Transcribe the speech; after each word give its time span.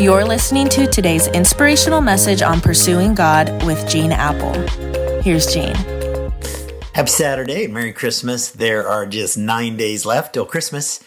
You're 0.00 0.24
listening 0.24 0.68
to 0.68 0.86
today's 0.86 1.26
inspirational 1.26 2.00
message 2.00 2.40
on 2.40 2.60
pursuing 2.60 3.16
God 3.16 3.64
with 3.66 3.88
Gene 3.88 4.12
Appel. 4.12 4.52
Here's 5.22 5.52
Gene. 5.52 5.74
Happy 6.94 7.08
Saturday. 7.08 7.66
Merry 7.66 7.92
Christmas. 7.92 8.48
There 8.48 8.86
are 8.86 9.06
just 9.06 9.36
nine 9.36 9.76
days 9.76 10.06
left 10.06 10.34
till 10.34 10.46
Christmas. 10.46 11.04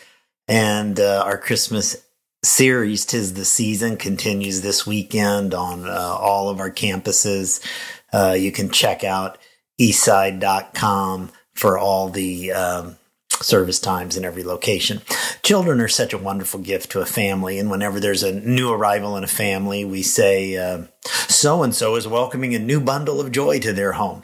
And 0.50 1.00
uh, 1.00 1.24
our 1.26 1.38
Christmas 1.38 2.06
series, 2.44 3.06
Tis 3.06 3.34
the 3.34 3.46
Season, 3.46 3.96
continues 3.96 4.60
this 4.60 4.86
weekend 4.86 5.54
on 5.54 5.88
uh, 5.88 6.18
all 6.20 6.50
of 6.50 6.60
our 6.60 6.70
campuses. 6.70 7.66
Uh, 8.12 8.36
you 8.38 8.52
can 8.52 8.72
check 8.72 9.06
out 9.06 9.38
eastside.com 9.80 11.32
for 11.56 11.78
all 11.78 12.10
the 12.10 12.52
um, 12.52 12.98
service 13.44 13.80
times 13.80 14.18
in 14.18 14.26
every 14.26 14.44
location. 14.44 15.02
Children 15.44 15.82
are 15.82 15.88
such 15.88 16.14
a 16.14 16.18
wonderful 16.18 16.60
gift 16.60 16.92
to 16.92 17.02
a 17.02 17.06
family. 17.06 17.60
And 17.60 17.70
whenever 17.70 18.00
there's 18.00 18.24
a 18.24 18.34
new 18.34 18.72
arrival 18.72 19.18
in 19.18 19.24
a 19.24 19.28
family, 19.28 19.84
we 19.86 20.02
say, 20.04 20.56
so 21.04 21.64
and 21.64 21.74
so 21.74 21.96
is 21.96 22.08
welcoming 22.08 22.56
a 22.56 22.60
new 22.60 22.80
bundle 22.80 23.20
of 23.20 23.32
joy 23.32 23.60
to 23.60 23.74
their 23.74 23.94
home. 23.94 24.24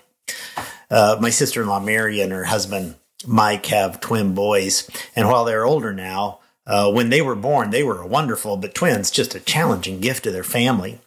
Uh, 0.89 1.17
my 1.19 1.29
sister 1.29 1.61
in 1.61 1.67
law, 1.67 1.79
Mary, 1.79 2.21
and 2.21 2.31
her 2.31 2.45
husband, 2.45 2.95
Mike, 3.25 3.65
have 3.67 3.99
twin 3.99 4.33
boys. 4.33 4.89
And 5.15 5.27
while 5.27 5.45
they're 5.45 5.65
older 5.65 5.93
now, 5.93 6.39
uh, 6.65 6.91
when 6.91 7.09
they 7.09 7.21
were 7.21 7.35
born, 7.35 7.69
they 7.69 7.83
were 7.83 8.05
wonderful, 8.05 8.57
but 8.57 8.75
twins, 8.75 9.09
just 9.09 9.35
a 9.35 9.39
challenging 9.39 9.99
gift 9.99 10.23
to 10.25 10.31
their 10.31 10.43
family. 10.43 10.99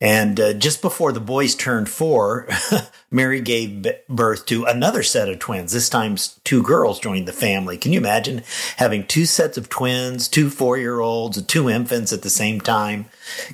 And 0.00 0.40
uh, 0.40 0.52
just 0.54 0.80
before 0.80 1.12
the 1.12 1.20
boys 1.20 1.54
turned 1.54 1.90
four, 1.90 2.48
Mary 3.10 3.42
gave 3.42 3.86
birth 4.08 4.46
to 4.46 4.64
another 4.64 5.02
set 5.02 5.28
of 5.28 5.38
twins. 5.38 5.72
This 5.72 5.90
time, 5.90 6.16
two 6.42 6.62
girls 6.62 7.00
joined 7.00 7.28
the 7.28 7.34
family. 7.34 7.76
Can 7.76 7.92
you 7.92 8.00
imagine 8.00 8.42
having 8.78 9.06
two 9.06 9.26
sets 9.26 9.58
of 9.58 9.68
twins, 9.68 10.26
two 10.26 10.48
four 10.48 10.78
year 10.78 11.00
olds, 11.00 11.36
and 11.36 11.46
two 11.46 11.68
infants 11.68 12.14
at 12.14 12.22
the 12.22 12.30
same 12.30 12.62
time? 12.62 13.06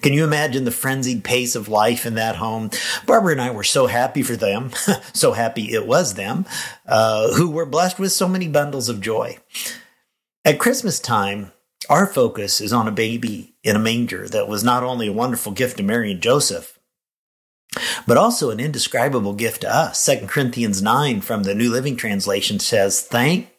Can 0.02 0.12
you 0.12 0.22
imagine 0.22 0.64
the 0.64 0.70
frenzied 0.70 1.24
pace 1.24 1.56
of 1.56 1.68
life 1.68 2.06
in 2.06 2.14
that 2.14 2.36
home? 2.36 2.70
Barbara 3.06 3.32
and 3.32 3.40
I 3.40 3.50
were 3.50 3.64
so 3.64 3.88
happy 3.88 4.22
for 4.22 4.36
them, 4.36 4.70
so 5.12 5.32
happy 5.32 5.72
it 5.72 5.86
was 5.86 6.14
them, 6.14 6.46
uh, 6.86 7.34
who 7.34 7.50
were 7.50 7.66
blessed 7.66 7.98
with 7.98 8.12
so 8.12 8.28
many 8.28 8.46
bundles 8.46 8.88
of 8.88 9.00
joy. 9.00 9.38
At 10.44 10.60
Christmas 10.60 11.00
time, 11.00 11.50
our 11.88 12.06
focus 12.06 12.60
is 12.60 12.72
on 12.72 12.88
a 12.88 12.92
baby 12.92 13.54
in 13.62 13.76
a 13.76 13.80
manger 13.80 14.28
that 14.28 14.48
was 14.48 14.64
not 14.64 14.82
only 14.82 15.08
a 15.08 15.12
wonderful 15.12 15.52
gift 15.52 15.76
to 15.78 15.82
Mary 15.82 16.12
and 16.12 16.20
Joseph, 16.20 16.78
but 18.06 18.16
also 18.16 18.50
an 18.50 18.60
indescribable 18.60 19.34
gift 19.34 19.62
to 19.62 19.74
us. 19.74 20.04
2 20.04 20.26
Corinthians 20.26 20.82
9 20.82 21.20
from 21.20 21.42
the 21.42 21.54
New 21.54 21.70
Living 21.70 21.96
Translation 21.96 22.58
says, 22.58 23.00
Thank 23.00 23.50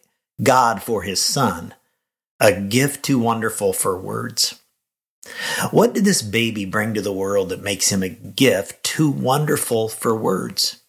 God 0.41 0.81
for 0.81 1.03
his 1.03 1.21
son, 1.21 1.73
a 2.39 2.59
gift 2.59 3.03
too 3.03 3.19
wonderful 3.19 3.73
for 3.73 3.99
words. 3.99 4.59
What 5.71 5.93
did 5.93 6.05
this 6.05 6.21
baby 6.21 6.65
bring 6.65 6.93
to 6.93 7.01
the 7.01 7.13
world 7.13 7.49
that 7.49 7.61
makes 7.61 7.91
him 7.91 8.01
a 8.01 8.09
gift 8.09 8.83
too 8.83 9.09
wonderful 9.09 9.89
for 9.89 10.15
words? 10.15 10.81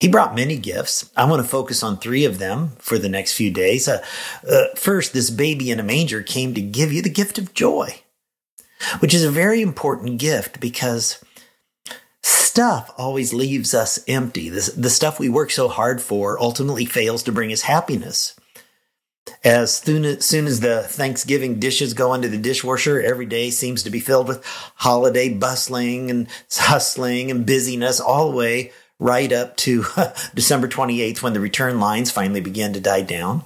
He 0.00 0.08
brought 0.08 0.34
many 0.34 0.56
gifts. 0.56 1.10
I 1.14 1.26
want 1.26 1.42
to 1.42 1.48
focus 1.48 1.82
on 1.82 1.98
three 1.98 2.24
of 2.24 2.38
them 2.38 2.70
for 2.78 2.98
the 2.98 3.10
next 3.10 3.34
few 3.34 3.50
days. 3.50 3.86
Uh, 3.86 4.02
uh, 4.50 4.68
first, 4.74 5.12
this 5.12 5.28
baby 5.28 5.70
in 5.70 5.78
a 5.78 5.84
manger 5.84 6.22
came 6.22 6.54
to 6.54 6.62
give 6.62 6.90
you 6.90 7.02
the 7.02 7.10
gift 7.10 7.36
of 7.36 7.52
joy, 7.52 8.00
which 9.00 9.12
is 9.12 9.24
a 9.24 9.30
very 9.30 9.60
important 9.60 10.18
gift 10.18 10.58
because 10.58 11.22
stuff 12.22 12.90
always 12.96 13.34
leaves 13.34 13.74
us 13.74 14.02
empty. 14.08 14.48
The, 14.48 14.72
the 14.74 14.88
stuff 14.88 15.20
we 15.20 15.28
work 15.28 15.50
so 15.50 15.68
hard 15.68 16.00
for 16.00 16.40
ultimately 16.40 16.86
fails 16.86 17.22
to 17.24 17.32
bring 17.32 17.52
us 17.52 17.62
happiness. 17.62 18.34
As 19.44 19.76
soon 19.76 20.06
as, 20.06 20.24
soon 20.24 20.46
as 20.46 20.60
the 20.60 20.82
Thanksgiving 20.82 21.60
dishes 21.60 21.92
go 21.92 22.14
into 22.14 22.28
the 22.28 22.38
dishwasher, 22.38 23.02
every 23.02 23.26
day 23.26 23.50
seems 23.50 23.82
to 23.82 23.90
be 23.90 24.00
filled 24.00 24.28
with 24.28 24.42
holiday 24.76 25.28
bustling 25.28 26.10
and 26.10 26.26
hustling 26.50 27.30
and 27.30 27.44
busyness 27.44 28.00
all 28.00 28.30
the 28.30 28.36
way 28.36 28.72
right 29.00 29.32
up 29.32 29.56
to 29.56 29.84
December 30.34 30.68
28th 30.68 31.22
when 31.22 31.32
the 31.32 31.40
return 31.40 31.80
lines 31.80 32.12
finally 32.12 32.40
began 32.40 32.72
to 32.74 32.80
die 32.80 33.02
down. 33.02 33.44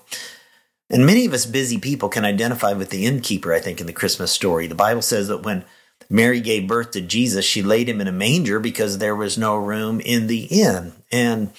And 0.90 1.06
many 1.06 1.24
of 1.24 1.32
us 1.32 1.46
busy 1.46 1.78
people 1.78 2.10
can 2.10 2.26
identify 2.26 2.74
with 2.74 2.90
the 2.90 3.06
innkeeper, 3.06 3.54
I 3.54 3.60
think, 3.60 3.80
in 3.80 3.86
the 3.86 3.92
Christmas 3.92 4.32
story. 4.32 4.66
The 4.66 4.74
Bible 4.74 5.00
says 5.00 5.28
that 5.28 5.42
when 5.42 5.64
Mary 6.10 6.40
gave 6.40 6.68
birth 6.68 6.90
to 6.90 7.00
Jesus, 7.00 7.44
she 7.44 7.62
laid 7.62 7.88
him 7.88 8.00
in 8.00 8.08
a 8.08 8.12
manger 8.12 8.60
because 8.60 8.98
there 8.98 9.16
was 9.16 9.38
no 9.38 9.56
room 9.56 10.00
in 10.00 10.26
the 10.26 10.44
inn. 10.44 10.92
And 11.10 11.52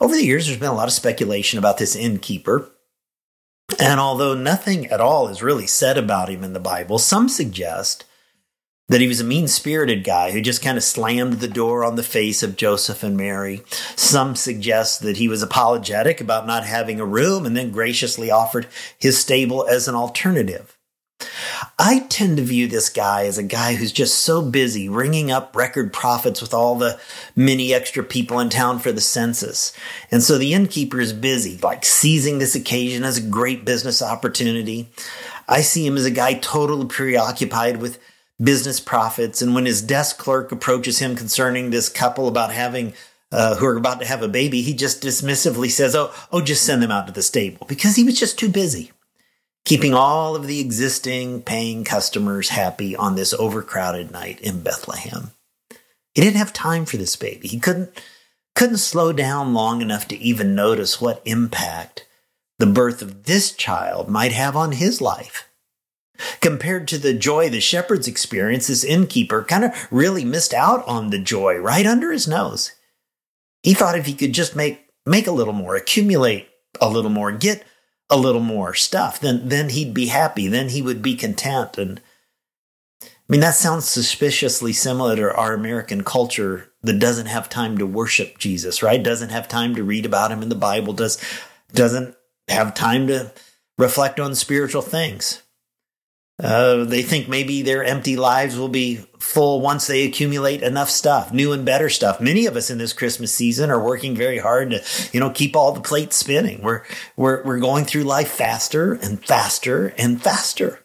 over 0.00 0.14
the 0.14 0.24
years, 0.24 0.46
there's 0.46 0.58
been 0.58 0.70
a 0.70 0.74
lot 0.74 0.88
of 0.88 0.94
speculation 0.94 1.58
about 1.58 1.76
this 1.76 1.94
innkeeper. 1.94 2.70
And 3.78 4.00
although 4.00 4.34
nothing 4.34 4.86
at 4.86 5.00
all 5.00 5.28
is 5.28 5.42
really 5.42 5.66
said 5.66 5.98
about 5.98 6.28
him 6.28 6.42
in 6.42 6.54
the 6.54 6.60
Bible, 6.60 6.98
some 6.98 7.28
suggest 7.28 8.04
that 8.90 9.00
he 9.00 9.06
was 9.06 9.20
a 9.20 9.24
mean 9.24 9.46
spirited 9.46 10.02
guy 10.02 10.32
who 10.32 10.40
just 10.40 10.62
kind 10.62 10.76
of 10.76 10.82
slammed 10.82 11.34
the 11.34 11.48
door 11.48 11.84
on 11.84 11.94
the 11.94 12.02
face 12.02 12.42
of 12.42 12.56
Joseph 12.56 13.04
and 13.04 13.16
Mary. 13.16 13.62
Some 13.94 14.34
suggest 14.34 15.02
that 15.02 15.16
he 15.16 15.28
was 15.28 15.44
apologetic 15.44 16.20
about 16.20 16.44
not 16.44 16.66
having 16.66 16.98
a 16.98 17.04
room 17.04 17.46
and 17.46 17.56
then 17.56 17.70
graciously 17.70 18.32
offered 18.32 18.66
his 18.98 19.16
stable 19.16 19.64
as 19.68 19.86
an 19.86 19.94
alternative. 19.94 20.76
I 21.78 22.00
tend 22.08 22.38
to 22.38 22.42
view 22.42 22.66
this 22.66 22.88
guy 22.88 23.26
as 23.26 23.38
a 23.38 23.44
guy 23.44 23.74
who's 23.74 23.92
just 23.92 24.24
so 24.24 24.42
busy 24.42 24.88
ringing 24.88 25.30
up 25.30 25.54
record 25.54 25.92
profits 25.92 26.42
with 26.42 26.52
all 26.52 26.74
the 26.74 26.98
many 27.36 27.72
extra 27.72 28.02
people 28.02 28.40
in 28.40 28.48
town 28.48 28.80
for 28.80 28.90
the 28.90 29.00
census. 29.00 29.72
And 30.10 30.20
so 30.20 30.36
the 30.36 30.52
innkeeper 30.52 30.98
is 30.98 31.12
busy, 31.12 31.58
like 31.62 31.84
seizing 31.84 32.40
this 32.40 32.56
occasion 32.56 33.04
as 33.04 33.18
a 33.18 33.22
great 33.22 33.64
business 33.64 34.02
opportunity. 34.02 34.90
I 35.48 35.60
see 35.60 35.86
him 35.86 35.96
as 35.96 36.06
a 36.06 36.10
guy 36.10 36.34
totally 36.34 36.86
preoccupied 36.86 37.76
with 37.76 37.98
business 38.42 38.80
profits. 38.80 39.42
And 39.42 39.54
when 39.54 39.66
his 39.66 39.82
desk 39.82 40.18
clerk 40.18 40.52
approaches 40.52 40.98
him 40.98 41.16
concerning 41.16 41.70
this 41.70 41.88
couple 41.88 42.28
about 42.28 42.52
having, 42.52 42.94
uh, 43.32 43.56
who 43.56 43.66
are 43.66 43.76
about 43.76 44.00
to 44.00 44.06
have 44.06 44.22
a 44.22 44.28
baby, 44.28 44.62
he 44.62 44.74
just 44.74 45.02
dismissively 45.02 45.70
says, 45.70 45.94
Oh, 45.94 46.12
oh, 46.32 46.40
just 46.40 46.64
send 46.64 46.82
them 46.82 46.90
out 46.90 47.06
to 47.06 47.12
the 47.12 47.22
stable 47.22 47.66
because 47.68 47.96
he 47.96 48.04
was 48.04 48.18
just 48.18 48.38
too 48.38 48.48
busy 48.48 48.92
keeping 49.64 49.94
all 49.94 50.34
of 50.34 50.46
the 50.46 50.60
existing 50.60 51.42
paying 51.42 51.84
customers 51.84 52.50
happy 52.50 52.96
on 52.96 53.14
this 53.14 53.32
overcrowded 53.34 54.10
night 54.10 54.40
in 54.40 54.62
Bethlehem. 54.62 55.32
He 56.14 56.22
didn't 56.22 56.38
have 56.38 56.52
time 56.52 56.84
for 56.84 56.96
this 56.96 57.16
baby. 57.16 57.48
He 57.48 57.60
couldn't, 57.60 57.90
couldn't 58.54 58.78
slow 58.78 59.12
down 59.12 59.54
long 59.54 59.80
enough 59.80 60.08
to 60.08 60.18
even 60.18 60.54
notice 60.54 61.00
what 61.00 61.22
impact 61.24 62.06
the 62.58 62.66
birth 62.66 63.00
of 63.00 63.24
this 63.24 63.52
child 63.52 64.08
might 64.08 64.32
have 64.32 64.56
on 64.56 64.72
his 64.72 65.00
life. 65.00 65.48
Compared 66.40 66.88
to 66.88 66.98
the 66.98 67.14
joy 67.14 67.48
the 67.48 67.60
shepherds 67.60 68.08
experienced, 68.08 68.68
this 68.68 68.84
innkeeper 68.84 69.44
kind 69.44 69.64
of 69.64 69.88
really 69.90 70.24
missed 70.24 70.54
out 70.54 70.86
on 70.86 71.10
the 71.10 71.18
joy 71.18 71.56
right 71.56 71.86
under 71.86 72.12
his 72.12 72.28
nose. 72.28 72.72
He 73.62 73.74
thought 73.74 73.98
if 73.98 74.06
he 74.06 74.14
could 74.14 74.32
just 74.32 74.56
make, 74.56 74.86
make 75.04 75.26
a 75.26 75.32
little 75.32 75.52
more, 75.52 75.76
accumulate 75.76 76.48
a 76.80 76.88
little 76.88 77.10
more, 77.10 77.32
get 77.32 77.64
a 78.08 78.16
little 78.16 78.40
more 78.40 78.74
stuff, 78.74 79.20
then, 79.20 79.48
then 79.48 79.70
he'd 79.70 79.94
be 79.94 80.06
happy. 80.06 80.48
Then 80.48 80.70
he 80.70 80.82
would 80.82 81.02
be 81.02 81.14
content. 81.14 81.78
And 81.78 82.00
I 83.02 83.08
mean, 83.28 83.40
that 83.40 83.54
sounds 83.54 83.88
suspiciously 83.88 84.72
similar 84.72 85.14
to 85.16 85.34
our 85.34 85.54
American 85.54 86.02
culture 86.02 86.72
that 86.82 86.98
doesn't 86.98 87.26
have 87.26 87.48
time 87.48 87.78
to 87.78 87.86
worship 87.86 88.38
Jesus, 88.38 88.82
right? 88.82 89.02
Doesn't 89.02 89.28
have 89.28 89.46
time 89.46 89.74
to 89.76 89.84
read 89.84 90.06
about 90.06 90.32
him 90.32 90.42
in 90.42 90.48
the 90.48 90.54
Bible, 90.54 90.92
does, 90.92 91.22
doesn't 91.72 92.16
have 92.48 92.74
time 92.74 93.06
to 93.06 93.32
reflect 93.78 94.18
on 94.18 94.34
spiritual 94.34 94.82
things. 94.82 95.42
Uh, 96.42 96.84
they 96.84 97.02
think 97.02 97.28
maybe 97.28 97.60
their 97.60 97.84
empty 97.84 98.16
lives 98.16 98.56
will 98.56 98.68
be 98.68 98.96
full 99.18 99.60
once 99.60 99.86
they 99.86 100.06
accumulate 100.06 100.62
enough 100.62 100.88
stuff, 100.88 101.32
new 101.32 101.52
and 101.52 101.66
better 101.66 101.90
stuff. 101.90 102.20
Many 102.20 102.46
of 102.46 102.56
us 102.56 102.70
in 102.70 102.78
this 102.78 102.94
Christmas 102.94 103.32
season 103.32 103.70
are 103.70 103.82
working 103.82 104.14
very 104.14 104.38
hard 104.38 104.70
to, 104.70 104.82
you 105.12 105.20
know, 105.20 105.30
keep 105.30 105.54
all 105.54 105.72
the 105.72 105.82
plates 105.82 106.16
spinning. 106.16 106.62
We're, 106.62 106.82
we're, 107.14 107.42
we're 107.44 107.58
going 107.58 107.84
through 107.84 108.04
life 108.04 108.30
faster 108.30 108.94
and 108.94 109.24
faster 109.24 109.88
and 109.98 110.22
faster. 110.22 110.80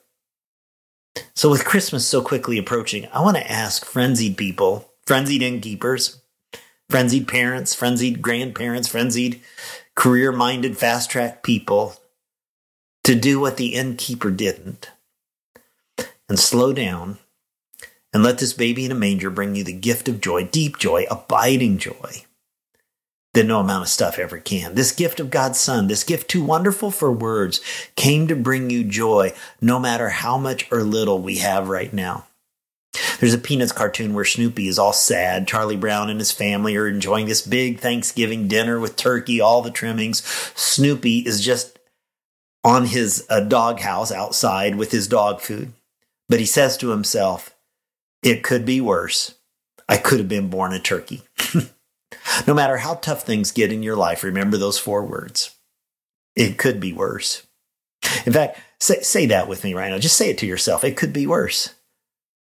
So 1.35 1.49
with 1.49 1.63
Christmas 1.63 2.05
so 2.05 2.21
quickly 2.21 2.57
approaching, 2.57 3.07
I 3.13 3.21
want 3.21 3.37
to 3.37 3.51
ask 3.51 3.85
frenzied 3.85 4.35
people, 4.35 4.91
frenzied 5.07 5.41
innkeepers, 5.41 6.21
frenzied 6.89 7.29
parents, 7.29 7.73
frenzied 7.73 8.21
grandparents, 8.21 8.89
frenzied 8.89 9.41
career 9.95 10.33
minded 10.33 10.77
fast 10.77 11.09
track 11.09 11.43
people 11.43 11.95
to 13.05 13.15
do 13.15 13.39
what 13.39 13.55
the 13.55 13.75
innkeeper 13.75 14.31
didn't 14.31 14.89
and 16.29 16.39
slow 16.39 16.73
down 16.73 17.17
and 18.13 18.23
let 18.23 18.37
this 18.37 18.53
baby 18.53 18.85
in 18.85 18.91
a 18.91 18.95
manger 18.95 19.29
bring 19.29 19.55
you 19.55 19.63
the 19.63 19.73
gift 19.73 20.07
of 20.07 20.21
joy, 20.21 20.45
deep 20.45 20.77
joy, 20.77 21.05
abiding 21.09 21.77
joy 21.77 22.23
that 23.33 23.45
no 23.45 23.59
amount 23.59 23.83
of 23.83 23.89
stuff 23.89 24.17
ever 24.17 24.39
can. 24.39 24.75
This 24.75 24.93
gift 24.93 25.19
of 25.19 25.29
God's 25.29 25.59
Son, 25.59 25.87
this 25.87 26.03
gift 26.03 26.29
too 26.29 26.43
wonderful 26.43 26.89
for 26.89 27.11
words, 27.11 27.59
came 27.95 28.27
to 28.27 28.35
bring 28.35 28.69
you 28.69 28.83
joy, 28.83 29.33
no 29.61 29.77
matter 29.77 30.09
how 30.09 30.37
much 30.37 30.71
or 30.71 30.83
little 30.83 31.19
we 31.19 31.37
have 31.39 31.67
right 31.67 31.93
now. 31.93 32.25
There's 33.19 33.33
a 33.33 33.37
Peanuts 33.37 33.73
cartoon 33.73 34.13
where 34.13 34.23
Snoopy 34.23 34.67
is 34.67 34.79
all 34.79 34.93
sad. 34.93 35.47
Charlie 35.47 35.75
Brown 35.75 36.09
and 36.09 36.19
his 36.19 36.31
family 36.31 36.77
are 36.77 36.87
enjoying 36.87 37.25
this 37.25 37.41
big 37.41 37.79
Thanksgiving 37.79 38.47
dinner 38.47 38.79
with 38.79 38.95
turkey, 38.95 39.41
all 39.41 39.61
the 39.61 39.71
trimmings. 39.71 40.23
Snoopy 40.55 41.19
is 41.19 41.41
just 41.43 41.77
on 42.63 42.85
his 42.85 43.25
uh, 43.29 43.41
doghouse 43.41 44.11
outside 44.13 44.75
with 44.75 44.91
his 44.91 45.07
dog 45.09 45.41
food. 45.41 45.73
But 46.27 46.39
he 46.39 46.45
says 46.45 46.77
to 46.77 46.89
himself, 46.89 47.55
It 48.23 48.43
could 48.43 48.65
be 48.65 48.81
worse. 48.81 49.35
I 49.87 49.97
could 49.97 50.19
have 50.19 50.29
been 50.29 50.49
born 50.49 50.73
a 50.73 50.79
turkey. 50.79 51.23
no 52.47 52.53
matter 52.53 52.77
how 52.77 52.95
tough 52.95 53.23
things 53.23 53.51
get 53.51 53.71
in 53.71 53.83
your 53.83 53.95
life, 53.95 54.23
remember 54.23 54.57
those 54.57 54.79
four 54.79 55.05
words. 55.05 55.55
It 56.35 56.57
could 56.57 56.79
be 56.79 56.91
worse. 56.91 57.45
In 58.25 58.33
fact, 58.33 58.59
say, 58.79 59.01
say 59.01 59.25
that 59.27 59.47
with 59.47 59.63
me 59.63 59.73
right 59.73 59.89
now. 59.89 59.99
Just 59.99 60.17
say 60.17 60.29
it 60.29 60.37
to 60.39 60.45
yourself. 60.45 60.83
It 60.83 60.97
could 60.97 61.13
be 61.13 61.27
worse. 61.27 61.73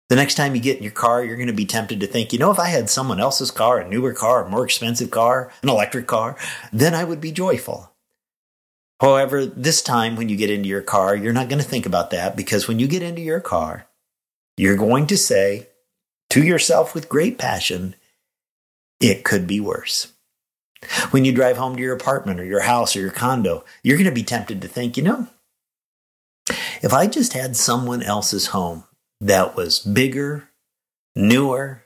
The 0.09 0.15
next 0.15 0.35
time 0.35 0.55
you 0.55 0.61
get 0.61 0.77
in 0.77 0.83
your 0.83 0.91
car, 0.91 1.23
you're 1.23 1.37
going 1.37 1.47
to 1.47 1.53
be 1.53 1.65
tempted 1.65 2.01
to 2.01 2.07
think, 2.07 2.33
you 2.33 2.39
know, 2.39 2.51
if 2.51 2.59
I 2.59 2.67
had 2.67 2.89
someone 2.89 3.21
else's 3.21 3.49
car, 3.49 3.79
a 3.79 3.87
newer 3.87 4.13
car, 4.13 4.45
a 4.45 4.49
more 4.49 4.65
expensive 4.65 5.09
car, 5.09 5.51
an 5.63 5.69
electric 5.69 6.05
car, 6.05 6.37
then 6.73 6.93
I 6.93 7.05
would 7.05 7.21
be 7.21 7.31
joyful. 7.31 7.90
However, 9.01 9.47
this 9.47 9.81
time 9.81 10.15
when 10.15 10.29
you 10.29 10.37
get 10.37 10.51
into 10.51 10.69
your 10.69 10.83
car, 10.83 11.15
you're 11.15 11.33
not 11.33 11.49
going 11.49 11.61
to 11.61 11.67
think 11.67 11.87
about 11.87 12.11
that 12.11 12.35
because 12.35 12.67
when 12.67 12.77
you 12.77 12.87
get 12.87 13.01
into 13.01 13.21
your 13.21 13.39
car, 13.39 13.87
you're 14.57 14.77
going 14.77 15.07
to 15.07 15.17
say 15.17 15.69
to 16.29 16.43
yourself 16.43 16.93
with 16.93 17.09
great 17.09 17.39
passion, 17.39 17.95
it 18.99 19.23
could 19.23 19.47
be 19.47 19.59
worse. 19.59 20.13
When 21.09 21.25
you 21.25 21.31
drive 21.31 21.57
home 21.57 21.75
to 21.75 21.81
your 21.81 21.95
apartment 21.95 22.39
or 22.39 22.45
your 22.45 22.61
house 22.61 22.95
or 22.95 22.99
your 22.99 23.09
condo, 23.09 23.65
you're 23.81 23.97
going 23.97 24.05
to 24.05 24.11
be 24.13 24.23
tempted 24.23 24.61
to 24.61 24.67
think, 24.67 24.97
you 24.97 25.03
know, 25.03 25.27
if 26.83 26.93
I 26.93 27.07
just 27.07 27.33
had 27.33 27.55
someone 27.55 28.03
else's 28.03 28.47
home 28.47 28.83
that 29.19 29.55
was 29.55 29.79
bigger, 29.79 30.49
newer, 31.15 31.85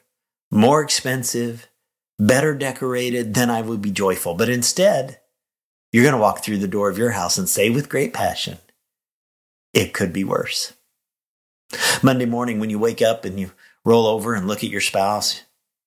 more 0.51 0.81
expensive, 0.81 1.69
better 2.19 2.53
decorated, 2.53 3.35
then 3.35 3.49
I 3.49 3.61
would 3.61 3.81
be 3.81 3.91
joyful. 3.91 4.33
But 4.33 4.49
instead, 4.49 5.21
you're 5.95 6.03
going 6.03 6.11
to 6.11 6.19
walk 6.19 6.43
through 6.43 6.57
the 6.57 6.67
door 6.67 6.89
of 6.89 6.97
your 6.97 7.11
house 7.11 7.37
and 7.37 7.47
say 7.47 7.69
with 7.69 7.87
great 7.87 8.11
passion, 8.11 8.57
it 9.73 9.93
could 9.93 10.11
be 10.11 10.25
worse. 10.25 10.73
Monday 12.03 12.25
morning, 12.25 12.59
when 12.59 12.69
you 12.69 12.77
wake 12.77 13.01
up 13.01 13.23
and 13.23 13.39
you 13.39 13.53
roll 13.85 14.05
over 14.05 14.33
and 14.33 14.45
look 14.45 14.61
at 14.61 14.69
your 14.69 14.81
spouse, 14.81 15.43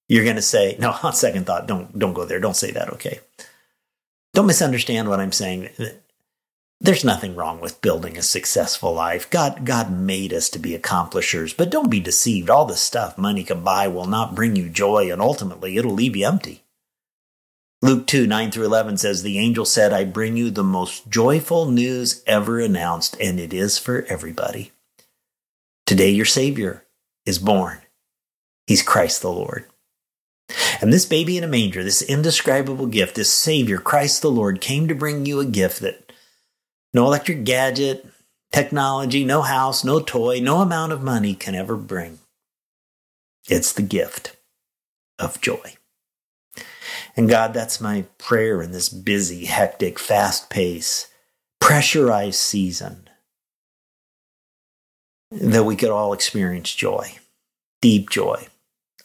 you're 0.08 0.24
going 0.24 0.36
to 0.36 0.40
say, 0.40 0.76
no, 0.78 0.96
on 1.02 1.12
second 1.12 1.44
thought, 1.44 1.66
don't, 1.66 1.98
don't 1.98 2.14
go 2.14 2.24
there. 2.24 2.40
Don't 2.40 2.56
say 2.56 2.70
that. 2.70 2.90
Okay. 2.94 3.20
Don't 4.32 4.46
misunderstand 4.46 5.10
what 5.10 5.20
I'm 5.20 5.30
saying. 5.30 5.68
There's 6.80 7.04
nothing 7.04 7.36
wrong 7.36 7.60
with 7.60 7.82
building 7.82 8.16
a 8.16 8.22
successful 8.22 8.94
life. 8.94 9.28
God, 9.28 9.66
God 9.66 9.92
made 9.92 10.32
us 10.32 10.48
to 10.48 10.58
be 10.58 10.74
accomplishers, 10.74 11.52
but 11.52 11.68
don't 11.68 11.90
be 11.90 12.00
deceived. 12.00 12.48
All 12.48 12.64
the 12.64 12.76
stuff 12.76 13.18
money 13.18 13.44
can 13.44 13.62
buy 13.62 13.88
will 13.88 14.06
not 14.06 14.34
bring 14.34 14.56
you 14.56 14.70
joy, 14.70 15.12
and 15.12 15.20
ultimately 15.20 15.76
it'll 15.76 15.92
leave 15.92 16.16
you 16.16 16.26
empty. 16.26 16.62
Luke 17.88 18.06
2 18.06 18.26
9 18.26 18.50
through 18.50 18.66
11 18.66 18.98
says, 18.98 19.22
The 19.22 19.38
angel 19.38 19.64
said, 19.64 19.94
I 19.94 20.04
bring 20.04 20.36
you 20.36 20.50
the 20.50 20.62
most 20.62 21.08
joyful 21.08 21.70
news 21.70 22.22
ever 22.26 22.60
announced, 22.60 23.16
and 23.18 23.40
it 23.40 23.54
is 23.54 23.78
for 23.78 24.04
everybody. 24.10 24.72
Today 25.86 26.10
your 26.10 26.26
Savior 26.26 26.84
is 27.24 27.38
born. 27.38 27.80
He's 28.66 28.82
Christ 28.82 29.22
the 29.22 29.32
Lord. 29.32 29.64
And 30.82 30.92
this 30.92 31.06
baby 31.06 31.38
in 31.38 31.44
a 31.44 31.48
manger, 31.48 31.82
this 31.82 32.02
indescribable 32.02 32.88
gift, 32.88 33.14
this 33.14 33.32
Savior, 33.32 33.78
Christ 33.78 34.20
the 34.20 34.30
Lord, 34.30 34.60
came 34.60 34.86
to 34.88 34.94
bring 34.94 35.24
you 35.24 35.40
a 35.40 35.46
gift 35.46 35.80
that 35.80 36.12
no 36.92 37.06
electric 37.06 37.44
gadget, 37.44 38.06
technology, 38.52 39.24
no 39.24 39.40
house, 39.40 39.82
no 39.82 39.98
toy, 39.98 40.40
no 40.40 40.60
amount 40.60 40.92
of 40.92 41.02
money 41.02 41.34
can 41.34 41.54
ever 41.54 41.74
bring. 41.74 42.18
It's 43.48 43.72
the 43.72 43.80
gift 43.80 44.36
of 45.18 45.40
joy. 45.40 45.78
And 47.18 47.28
God, 47.28 47.54
that's 47.54 47.82
my 47.82 48.06
prayer 48.18 48.62
in 48.62 48.72
this 48.72 48.88
busy, 48.88 49.46
hectic, 49.46 49.98
fast 49.98 50.50
paced, 50.50 51.08
pressurized 51.60 52.40
season 52.40 53.10
that 55.32 55.64
we 55.64 55.76
could 55.76 55.90
all 55.90 56.14
experience 56.14 56.74
joy, 56.74 57.16
deep 57.82 58.10
joy, 58.10 58.46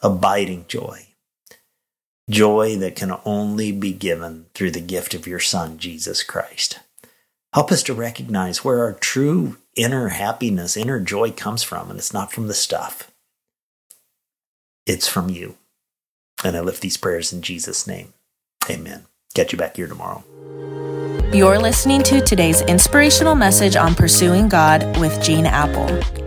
abiding 0.02 0.66
joy, 0.68 1.08
joy 2.30 2.78
that 2.78 2.96
can 2.96 3.18
only 3.26 3.72
be 3.72 3.94
given 3.94 4.46
through 4.54 4.72
the 4.72 4.82
gift 4.82 5.16
of 5.16 5.28
your 5.28 5.42
Son, 5.42 5.80
Jesus 5.80 6.24
Christ. 6.24 6.80
Help 7.54 7.72
us 7.72 7.84
to 7.84 7.96
recognize 7.96 8.64
where 8.64 8.84
our 8.84 8.94
true 8.94 9.58
inner 9.76 10.10
happiness, 10.10 10.78
inner 10.78 11.00
joy 11.00 11.32
comes 11.32 11.64
from, 11.64 11.90
and 11.90 12.00
it's 12.00 12.14
not 12.14 12.32
from 12.32 12.48
the 12.48 12.56
stuff, 12.56 13.12
it's 14.86 15.08
from 15.08 15.30
you. 15.30 15.58
And 16.44 16.58
I 16.58 16.62
lift 16.62 16.82
these 16.82 16.98
prayers 16.98 17.32
in 17.32 17.42
Jesus' 17.42 17.88
name. 17.88 18.14
Amen. 18.70 19.06
Catch 19.34 19.52
you 19.52 19.58
back 19.58 19.76
here 19.76 19.88
tomorrow. 19.88 20.24
You're 21.34 21.58
listening 21.58 22.04
to 22.04 22.22
today's 22.22 22.62
inspirational 22.62 23.34
message 23.34 23.76
on 23.76 23.96
pursuing 23.96 24.50
God 24.50 24.98
with 25.00 25.22
Gene 25.24 25.48
Appel. 25.48 26.23